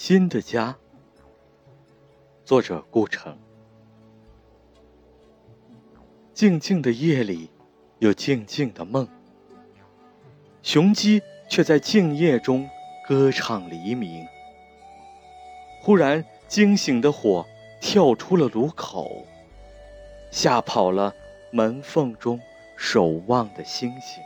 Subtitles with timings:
[0.00, 0.76] 新的家。
[2.44, 3.36] 作者顾城。
[6.32, 7.50] 静静的夜里
[7.98, 9.08] 有静静的梦。
[10.62, 12.70] 雄鸡却在静夜中
[13.08, 14.24] 歌唱黎明。
[15.82, 17.44] 忽然惊醒的火
[17.80, 19.26] 跳出了炉口
[20.30, 21.12] 吓跑了
[21.50, 22.40] 门缝中
[22.76, 24.22] 守望的星星。